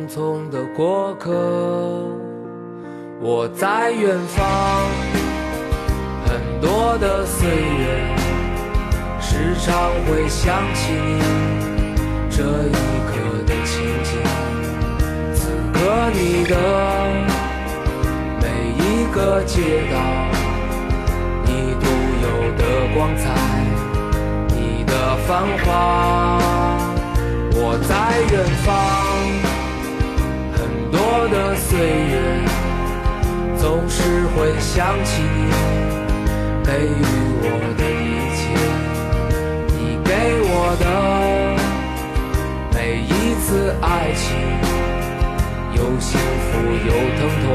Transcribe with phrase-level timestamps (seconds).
[0.00, 1.30] 匆匆的过客，
[3.20, 4.46] 我在远方。
[6.26, 8.16] 很多的岁月，
[9.20, 11.20] 时常会想起你
[12.30, 12.72] 这一
[13.08, 13.12] 刻
[13.46, 14.10] 的情景。
[15.34, 15.78] 此刻
[16.12, 16.54] 你的
[18.40, 18.46] 每
[18.78, 18.80] 一
[19.12, 19.98] 个街道，
[21.44, 21.84] 你独
[22.22, 22.62] 有的
[22.94, 23.24] 光彩，
[24.48, 25.28] 你的繁
[25.64, 26.38] 华。
[27.52, 27.92] 我在
[28.32, 29.49] 远方。
[31.30, 32.44] 的岁月，
[33.56, 35.50] 总是会想起你
[36.64, 37.02] 给予
[37.42, 37.46] 我
[37.78, 38.40] 的一切，
[39.78, 40.10] 你给
[40.42, 40.84] 我的
[42.74, 43.08] 每一
[43.40, 44.26] 次爱情，
[45.74, 46.50] 有幸福
[46.86, 47.48] 有疼痛，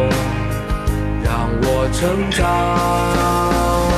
[1.24, 1.30] 让
[1.62, 2.00] 我成
[2.32, 3.95] 长。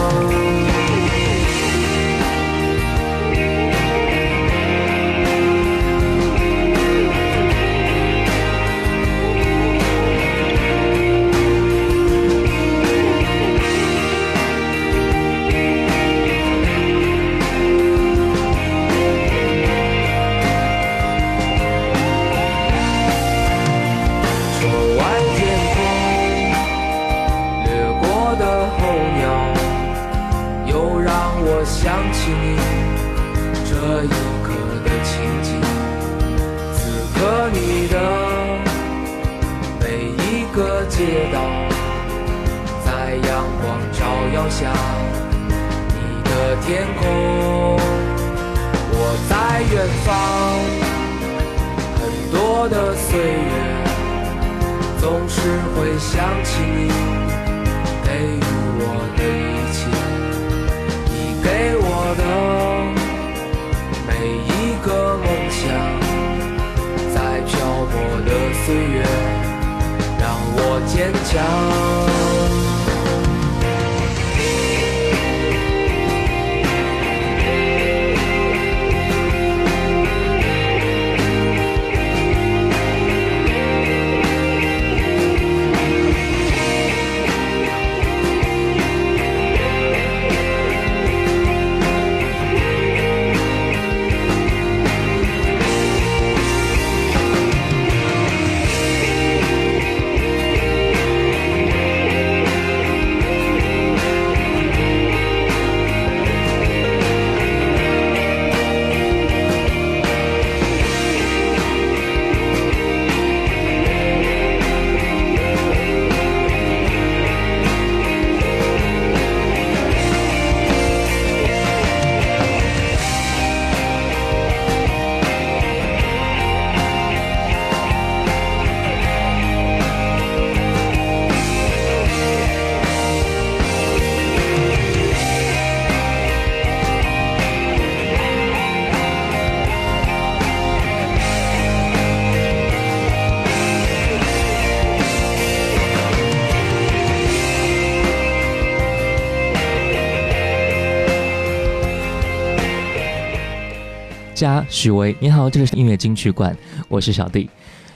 [154.37, 156.55] 家许巍，你好，这里是音乐金曲馆，
[156.89, 157.49] 我是小弟。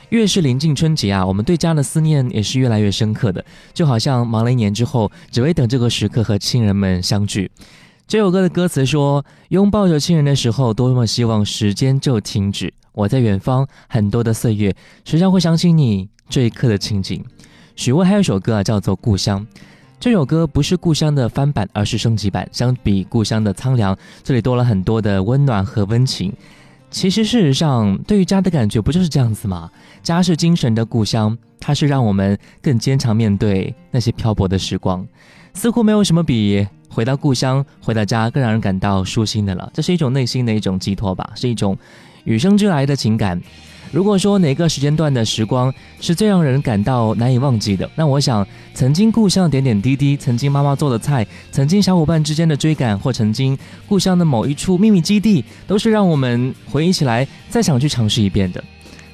[0.09, 3.45] 越是临近春节啊，我们对家的思念也是越来越深刻的，
[3.75, 7.51] 就好像忙了一年之后，只为等这个时刻和亲人们相聚。
[8.07, 12.73] 这首歌的歌词说：“拥抱着亲人的时候，多么希望时间就停止。
[12.93, 17.23] 我在远方，很多的岁月，时常会想起你这一刻的情景。”
[17.77, 19.45] 许巍还有一首歌啊，叫做《故乡》。
[20.01, 22.49] 这首歌不是故乡的翻版，而是升级版。
[22.51, 26.33] 相比故乡的苍凉，这里多了很多的温暖和温情。
[26.89, 29.69] 其实，事实上，对于家的感觉不就是这样子吗？
[30.01, 35.07] 家是精神的故乡，它是让我们更坚强面对那些漂泊的时光。
[35.53, 39.69] 似乎没有什么比回到故乡、回到家更让人感到舒心的了。
[39.71, 41.77] 这是一种内心的一种寄托吧，是一种
[42.23, 43.39] 与生俱来的情感。
[43.91, 53.57] 如果说哪个时间段的时光是最让人感到难以忘记的，那我想，曾经故乡的点点滴滴，曾经妈妈做的菜，曾经小伙伴之间的追赶，或曾经
[53.87, 58.63] 故乡的某一处秘密基地，都是让我们回忆起来再想去尝试一遍的。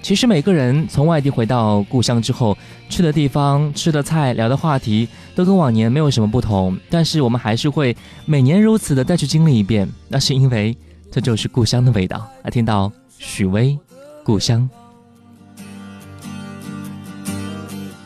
[0.04, 2.56] 其实每个人从外地回到故乡之后，
[2.88, 10.78] 去的地方、吃的菜、聊的话题，都跟往年没有什么不同，但是我们还是会每年如此的再去经历一遍，那是因为
[11.12, 12.30] 这就是故乡的味道。
[12.44, 13.78] 来听到许巍。
[14.28, 14.70] 故乡，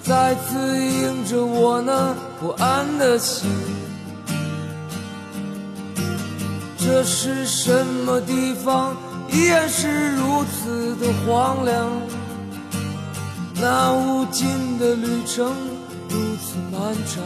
[0.04, 3.50] 再次映着我那不安的心。
[6.78, 8.96] 这是什么地方？
[9.32, 11.90] 依然是如此的荒凉。
[13.56, 15.52] 那无尽的旅程
[16.08, 17.24] 如此漫长。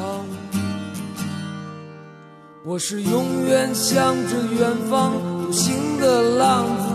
[2.63, 5.11] 我是永远向着远方
[5.41, 6.94] 独行的浪子。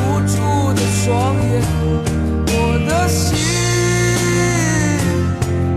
[0.27, 0.33] 住
[0.73, 1.49] 的双眼，
[2.47, 2.53] 我
[2.87, 3.25] 的心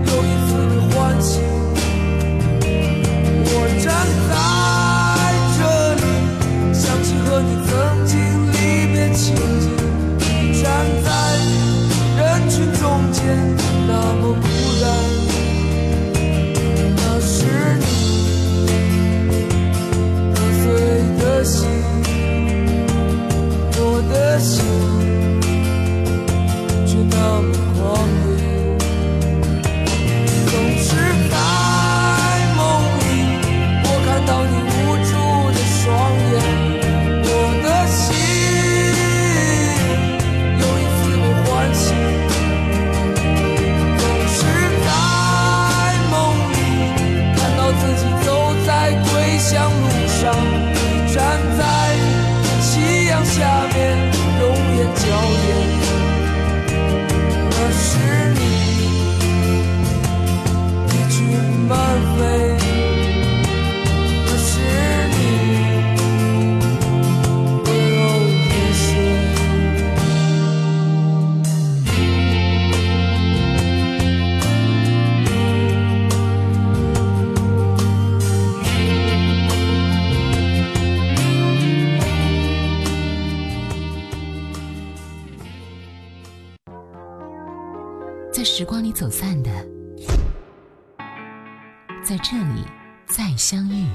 [0.06, 1.32] 又一次被唤醒。
[3.46, 3.48] 我
[3.82, 3.86] 站
[4.28, 4.32] 在
[5.58, 5.60] 这
[5.96, 6.02] 里，
[6.74, 7.70] 想起和你曾
[8.06, 8.12] 经
[8.52, 8.54] 离
[8.92, 9.24] 别情
[9.60, 9.73] 景。
[92.04, 92.62] 在这里
[93.06, 93.86] 再相遇。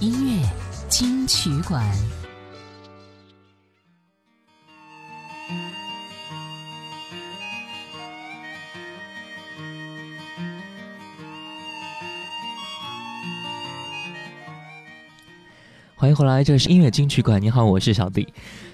[0.00, 0.48] 音乐
[0.88, 1.86] 金曲馆。
[15.94, 17.42] 欢迎回来，这里是音乐金曲馆。
[17.42, 18.26] 你好，我是小弟。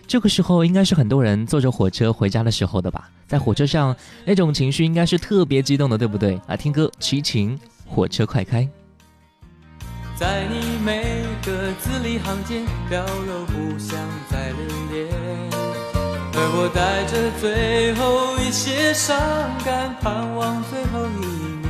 [0.06, 3.10] 这个时候应该是很多人坐着火车回家的时候的吧？
[3.26, 6.40] 在火车上，那种情绪应该是特别激动的，对不对？
[6.46, 8.68] 来听歌，齐秦，火车快开。
[10.16, 13.98] 在你每个字里行间，表露不想
[14.30, 15.08] 再留恋，
[16.34, 19.16] 而我带着最后一些伤
[19.64, 21.26] 感，盼望最后一
[21.62, 21.64] 面。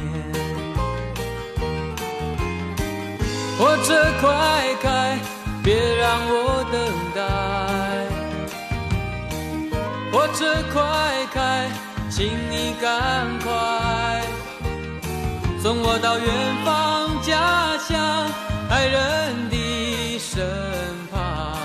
[3.59, 5.19] 火车快开。
[5.65, 6.77] 别让我等
[7.15, 7.19] 待，
[10.13, 10.45] 火车
[10.75, 11.71] 快开，
[12.11, 12.93] 请你赶
[13.39, 13.49] 快
[15.65, 16.29] 送我到远
[16.63, 17.99] 方家乡
[18.69, 20.45] 爱人的身
[21.11, 21.57] 旁，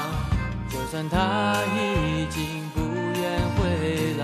[0.70, 2.80] 就算他已经不
[3.20, 4.24] 愿回来。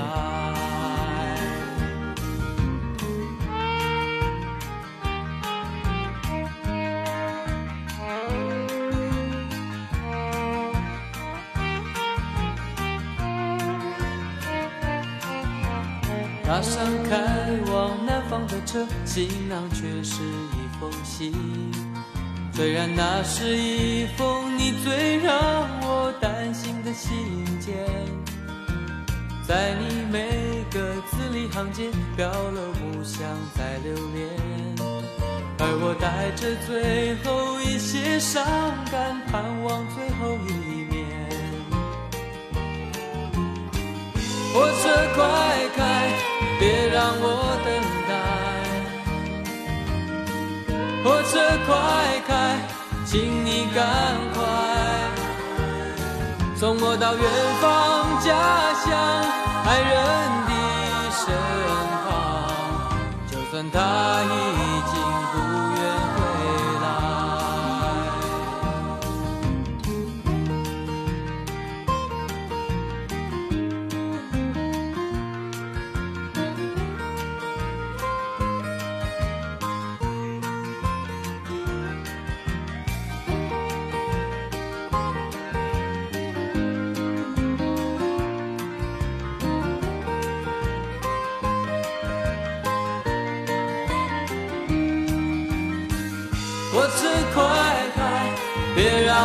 [16.45, 17.44] 踏上开
[18.65, 21.31] 车，行囊却是一封信。
[22.53, 25.35] 虽然那是一封你最让
[25.81, 27.13] 我担心的信
[27.59, 27.75] 件，
[29.47, 30.79] 在你每个
[31.11, 33.21] 字里行间表了不想
[33.55, 34.29] 再留恋，
[35.59, 38.43] 而我带着最后一些伤
[38.91, 40.51] 感，盼望最后一
[40.89, 40.93] 面。
[44.53, 45.23] 火车快
[45.75, 45.81] 开。
[46.57, 47.27] 别让我
[47.65, 47.69] 等
[51.05, 52.57] 火车快开，
[53.05, 53.85] 请你赶
[54.33, 54.41] 快
[56.55, 57.23] 送我到远
[57.61, 58.89] 方家乡
[59.67, 60.34] 爱人。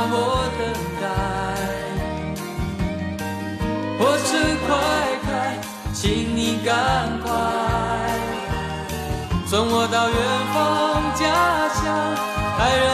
[0.09, 0.14] 我
[0.59, 0.61] 等
[1.00, 1.04] 待，
[3.99, 4.28] 火车
[4.66, 4.69] 快
[5.25, 5.28] 开，
[5.92, 6.69] 请你赶
[7.21, 7.28] 快
[9.47, 10.16] 送我到远
[10.54, 10.57] 方
[11.14, 11.23] 家
[11.75, 11.80] 乡
[12.59, 12.85] 爱人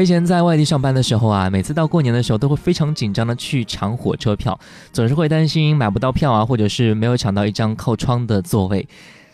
[0.00, 4.58] 我以前在外地上班的时候啊，每次到过年的时候都会非常紧张的去抢火车票，
[4.94, 8.88] 总是会担心买不到票啊，或者是没有抢到一张靠窗的座位。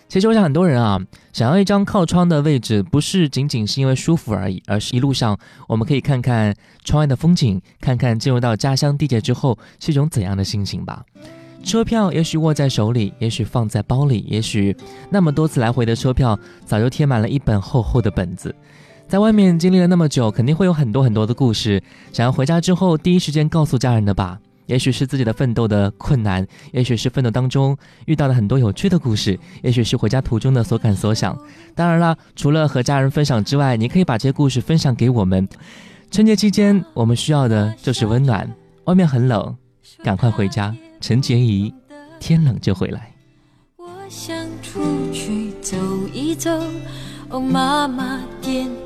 [0.08, 1.00] 其实我想很多人啊，
[1.32, 6.52] 想要一张靠窗的位置，不是仅仅是因为舒服而已，而是一路上我们可以看看
[6.85, 11.04] 窗外的风景，看看进入到家乡地界之后是一种怎样的心情吧。
[11.62, 14.76] 车票也许握在手里，也许放在包里，也许
[15.11, 18.52] 那么多次来回的车票早就贴满了一本厚厚的本子。
[19.08, 21.82] 在外面经历了那么久，肯定会有很多很多的故事，
[22.12, 24.38] 想要回家之后第一时间告诉家人的吧？
[24.66, 31.38] 也许是自己的奋斗的困难，也许是奋斗当中遇到了很多有趣的故事，也许是回家途中的所感所想。
[31.72, 35.48] 当然了，除了和家人分享之外，你可以把这些故事分享给我们。
[36.10, 38.52] 春节期间，我们需要的就是温暖。
[38.86, 39.56] 外面很冷，
[40.02, 40.75] 赶快回家。
[41.00, 41.72] 陈洁仪，
[42.18, 43.12] 天冷就回来。
[43.76, 44.80] 我想出
[45.12, 45.76] 去走
[46.12, 46.50] 一走，
[47.28, 48.86] 哦，妈妈点。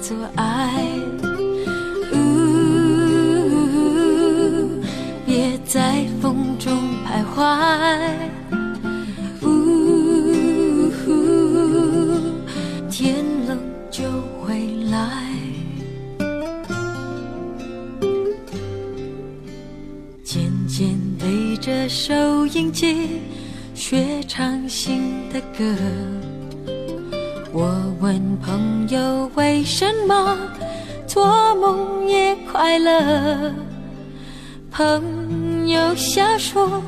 [0.00, 0.72] 做爱。
[2.12, 2.16] 呜，
[5.26, 6.72] 别在风中
[7.04, 7.36] 徘徊。
[9.42, 10.90] 呜，
[12.90, 13.58] 天冷
[13.90, 14.04] 就
[14.42, 14.98] 回来。
[20.22, 23.17] 渐渐对着收音机
[32.78, 33.52] 快乐，
[34.70, 36.80] 朋友瞎说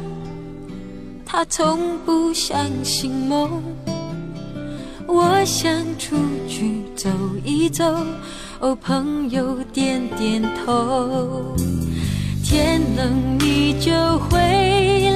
[1.26, 3.60] 他从不相信梦。
[5.08, 5.68] 我想
[5.98, 6.16] 出
[6.48, 7.10] 去走
[7.44, 7.84] 一走，
[8.60, 11.56] 哦，朋友点点头。
[12.44, 13.90] 天冷你就
[14.28, 14.38] 回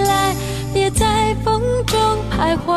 [0.08, 0.34] 来，
[0.72, 1.96] 别在风中
[2.32, 2.76] 徘徊。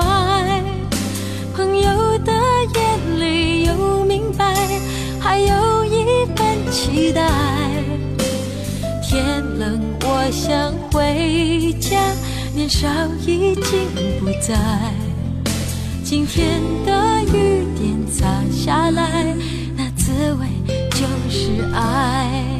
[1.55, 2.31] 朋友的
[2.75, 4.53] 眼里有明白，
[5.27, 7.21] 还有一份期待。
[9.03, 11.99] 天冷我想回家，
[12.55, 12.87] 年少
[13.25, 13.89] 已经
[14.21, 14.57] 不在。
[16.01, 19.35] 今天的雨点洒下来，
[19.75, 20.47] 那滋味
[20.91, 22.56] 就是爱。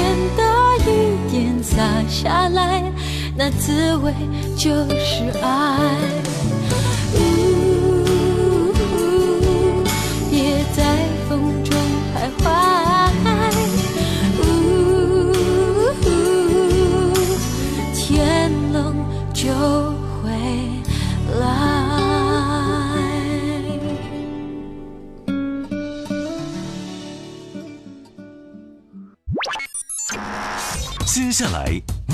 [0.00, 0.42] 天的
[0.78, 1.76] 一点洒
[2.08, 2.90] 下来，
[3.36, 4.14] 那滋味
[4.56, 5.90] 就是爱。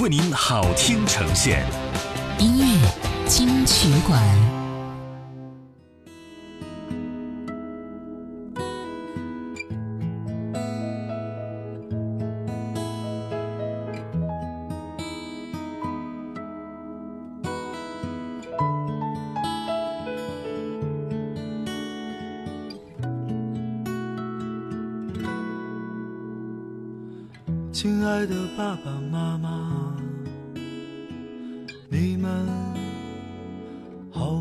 [0.06, 1.66] 为您好听呈现，
[2.38, 2.88] 音乐
[3.26, 4.22] 金曲馆，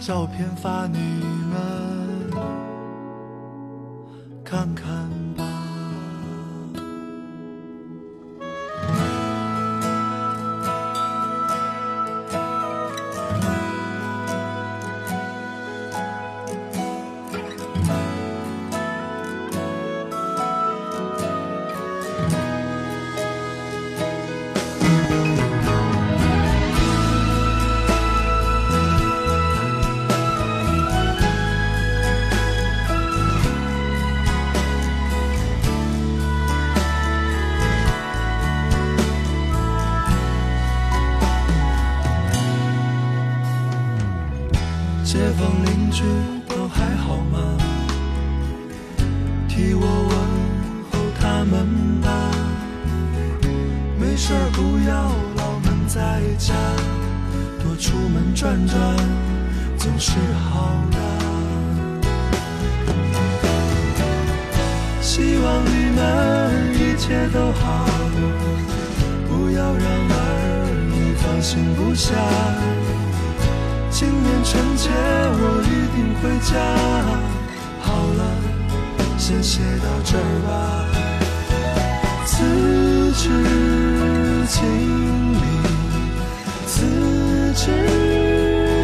[0.00, 0.98] 照片发你
[1.50, 2.30] 们
[4.42, 5.10] 看看
[69.60, 70.14] 要让儿
[70.90, 72.14] 女放心不下。
[73.90, 76.52] 今年春节我一定回家。
[77.80, 77.86] 好
[78.18, 78.20] 了，
[79.18, 80.48] 先写到这儿吧。
[82.24, 82.32] 辞
[83.12, 83.22] 职
[84.48, 84.56] 经
[85.34, 85.44] 理，
[86.66, 86.72] 辞
[87.54, 87.62] 职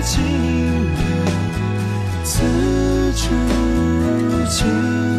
[0.05, 0.15] 经
[0.95, 1.01] 理，
[2.23, 2.35] 辞
[3.15, 3.25] 职
[4.47, 5.16] 经理，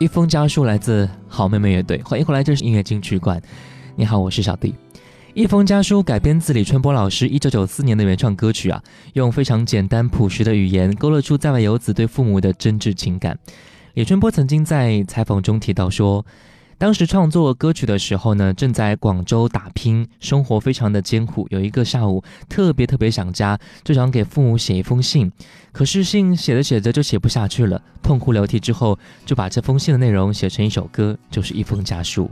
[0.00, 3.38] 一封家书来自好妹妹乐队，欢迎回来，这是音乐金曲馆。
[3.96, 4.74] 你好，我是小弟。
[5.34, 8.82] 一封家书改编自李春波老师一九九四年的原创歌曲啊，
[9.12, 13.38] 用非常简单朴实的语言勾勒出在外游子对父母的真挚情感。
[13.92, 16.24] 李春波曾经在采访中提到说，
[16.80, 21.46] 当时创作歌曲的时候呢，正在广州打拼，生活非常的艰苦。
[21.50, 25.30] 有一个下午特别特别想家，就想给父母写一封信，
[25.72, 32.30] 可是信写着写着就写不下去了，痛哭流涕之后，就把这封信的内容写成一首歌，就是一封家书。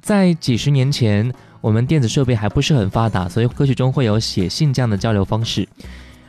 [0.00, 5.68] 在几十年前，我们电子设备还不是很发达，所以歌曲中会有写信这样的交流方式。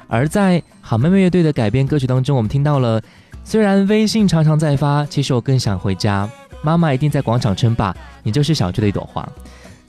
[0.08, 3.02] 而在好妹妹乐队的改编歌曲当中，我们听到了，
[3.44, 6.30] 虽然微信常常在发，其实我更想回家，
[6.62, 9.28] 妈妈一定在广场称霸，你就是小区的一朵花。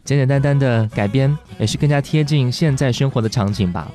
[0.04, 3.90] 简简单单的改编，也是更加贴近现在生活的场景吧。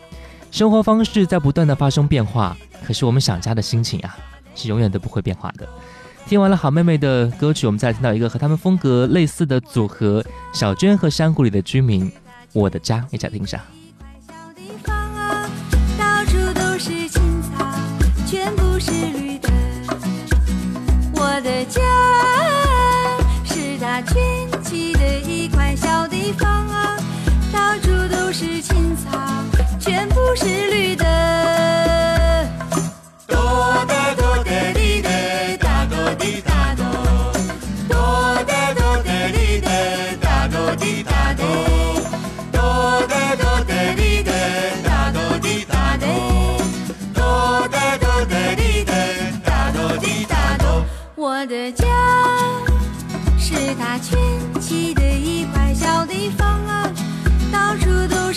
[0.52, 4.16] 生活方式在不断的发生变化，可是我们想家的心情啊，
[4.56, 5.68] 是永远都不会变化的。
[6.28, 12.10] 听完了好妹妹的歌曲，我们再听到一个和他们风格类似的组合——小娟和山谷里的居民，
[12.54, 13.64] 《我的家》，一起来听一下。
[15.98, 17.66] 到处都是青草，
[18.26, 18.65] 全部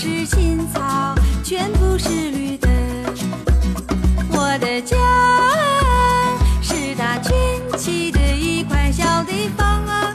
[0.00, 2.68] 是青草，全部是绿的。
[4.30, 4.96] 我的家
[6.62, 7.34] 是大圈
[7.76, 10.14] 起的一块小地方啊，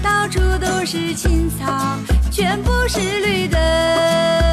[0.00, 1.98] 到处都是青草，
[2.30, 4.43] 全部是绿的。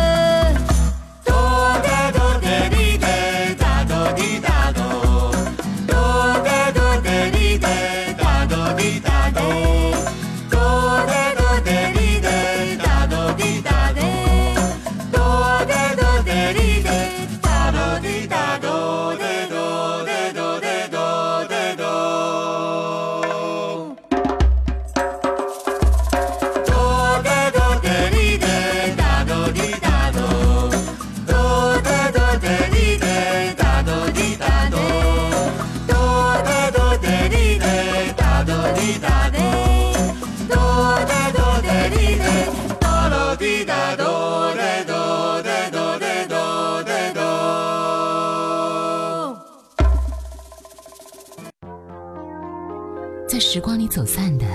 [53.44, 54.46] 时光里走散的，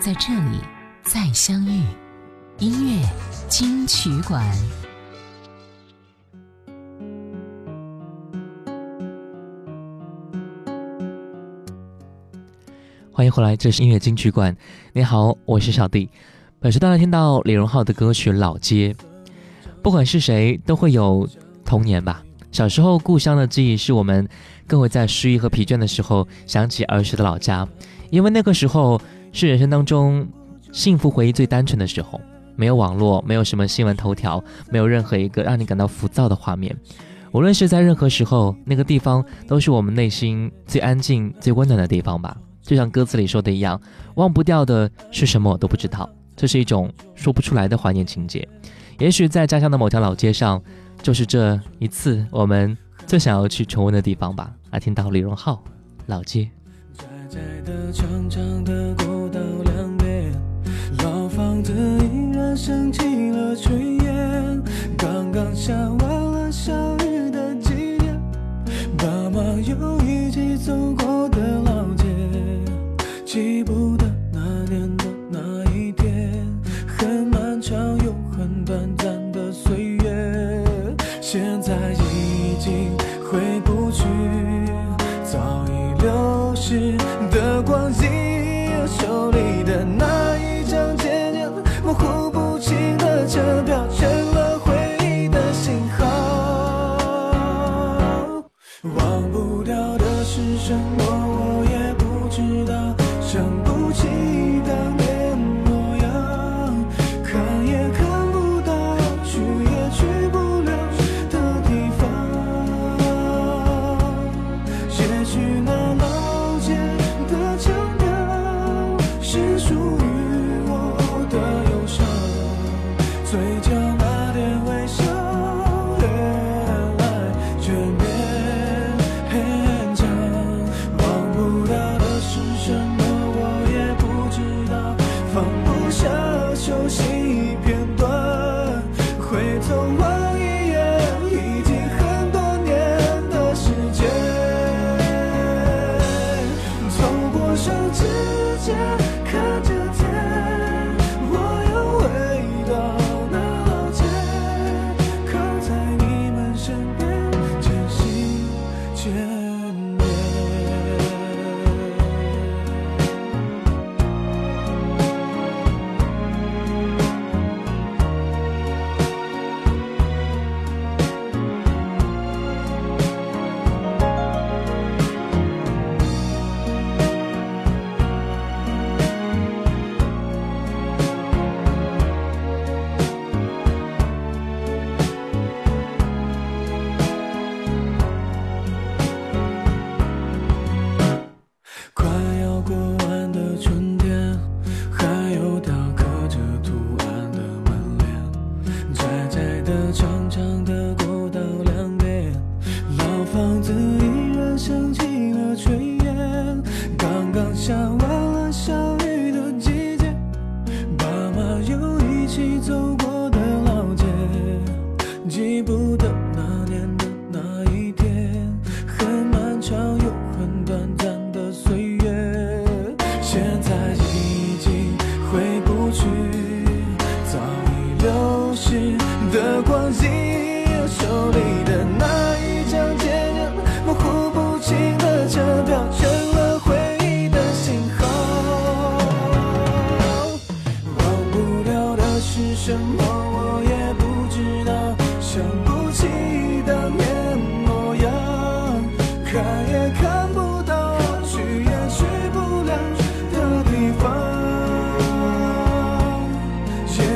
[0.00, 0.58] 在这里
[1.04, 1.84] 再相遇。
[2.58, 3.08] 音乐
[3.48, 4.44] 金曲馆。
[13.12, 14.54] 欢迎回来，这是音乐金曲馆。
[14.92, 16.10] 你好，我是小弟。
[16.58, 18.92] 本时段来听到李荣浩的歌曲《老街》。
[19.80, 21.26] 不管是谁，都会有
[21.64, 22.20] 童年吧。
[22.52, 24.28] 小时候故乡的记忆，是我们
[24.66, 27.66] 更会在失意和疲倦的时候想起儿时的老家，
[28.10, 29.00] 因为那个时候
[29.32, 30.28] 是人生当中
[30.70, 32.20] 幸福回忆最单纯的时候。
[32.54, 36.76] 没有网络，没有什么新闻头条，没有任何一个让你感到浮躁的画面。
[37.32, 42.36] 无论是在任何时候，那个地方都是我们内心最安静、最温暖的地方吧。
[42.60, 43.80] 就像歌词里说的一样，
[44.16, 48.46] 忘不掉的是什么我都不知道，这是一种说不出来的怀念情节。
[48.98, 50.62] 也许在家乡的某条老街上，
[51.02, 54.54] 就是这一次我们最想要去重温的地方吧。
[54.70, 55.54] 来听到李荣浩
[56.06, 56.48] 《老街》。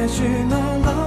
[0.08, 1.05] 许那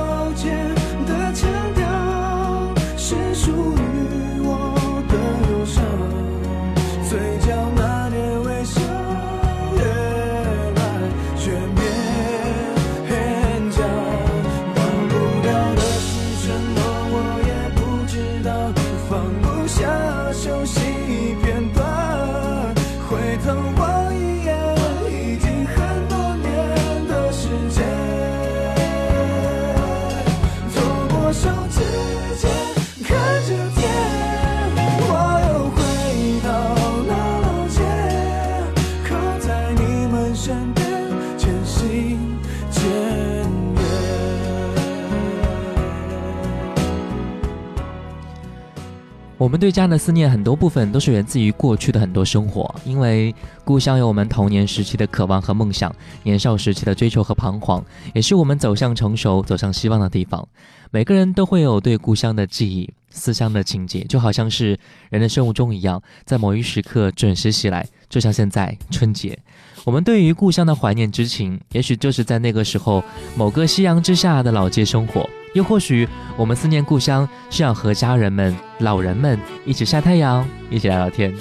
[49.49, 53.33] 我们对家的思念，很多部分都是源自于过去的很多生活，因为
[53.65, 57.83] 故乡有我们童年时期的渴望和梦想，年少时期的追求和彷徨，
[58.13, 60.47] 也是我们走向成熟、走向希望的地方。
[60.91, 64.77] 每个人都会有对故乡的记忆、思乡的情节，就好像是
[65.09, 67.83] 人的生物钟一样，在某一时刻准时袭来。
[68.07, 69.35] 就像现在春节，
[69.83, 73.03] 我们对于故乡的怀念之情，也许就是在那个时候
[73.35, 75.27] 某个夕阳之下的老街生活。
[75.53, 76.07] 又或许，
[76.37, 81.33] 我们思念故乡，是要和家人们、老人们一起晒太阳，一起聊聊天。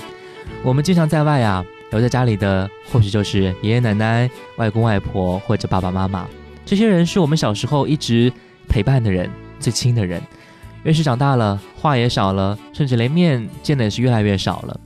[0.63, 6.27] 我们经常在外啊，留在家里的，或许就是爷爷奶奶、外公外婆或者爸爸妈妈。
[6.65, 8.33] 这些人是我们小时候一直
[8.69, 10.21] 陪伴的人，最亲的人。
[10.85, 14.81] 越是长大了，话也少了，甚至连面见的也是越来越少了。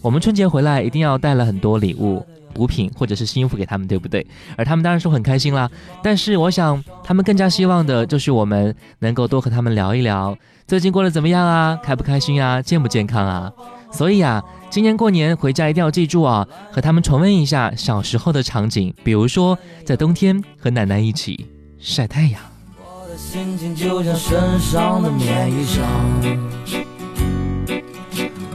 [0.00, 2.24] 我们春节回来，一定要带了很多礼物。
[2.52, 4.26] 补品或者是新衣服给他们，对不对？
[4.56, 5.70] 而他们当然说很开心啦。
[6.02, 10.36] 但是我想，他们更加希望的就是我们能够多和他们聊一聊，
[10.66, 11.78] 最近过得怎么样啊？
[11.82, 12.60] 开不开心啊？
[12.60, 13.52] 健不健康啊？
[13.92, 22.40] 所以啊，今年过年回家一定要记住啊，和他们重温一下小时候的场景，比如说在冬天和奶奶一起晒太阳。
[22.78, 25.80] 我的心情就像身上的棉衣裳。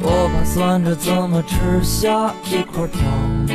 [0.08, 3.55] 我盘算着怎么吃下一块糖。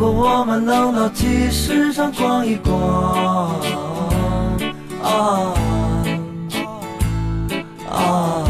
[0.00, 3.60] 如果我们能到集市上逛一逛，
[5.02, 5.52] 啊
[7.92, 8.49] 啊。